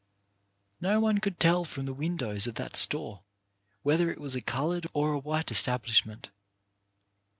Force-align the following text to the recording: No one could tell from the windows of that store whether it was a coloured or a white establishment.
No 0.79 0.99
one 0.99 1.19
could 1.19 1.39
tell 1.39 1.63
from 1.63 1.85
the 1.85 1.93
windows 1.93 2.47
of 2.47 2.55
that 2.55 2.75
store 2.75 3.21
whether 3.83 4.11
it 4.11 4.19
was 4.19 4.33
a 4.33 4.41
coloured 4.41 4.87
or 4.93 5.13
a 5.13 5.19
white 5.19 5.51
establishment. 5.51 6.31